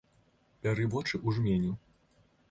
[0.67, 1.73] Бяры вочы ў жменю.